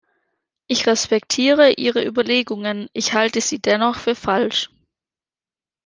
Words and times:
Ich 0.65 0.87
respektiere 0.87 1.73
Ihre 1.73 2.03
Überlegungen, 2.03 2.89
ich 2.91 3.13
halte 3.13 3.39
sie 3.39 3.59
dennoch 3.59 3.97
für 3.99 4.15
falsch. 4.15 4.67